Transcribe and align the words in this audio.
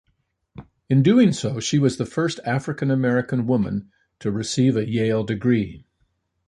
In 0.89 1.03
doing 1.03 1.31
so, 1.31 1.59
she 1.59 1.77
was 1.77 1.97
the 1.97 2.07
first 2.07 2.39
African-American 2.43 3.45
woman 3.45 3.91
to 4.17 4.31
receive 4.31 4.75
a 4.75 4.89
Yale 4.89 5.23
degree. 5.23 5.85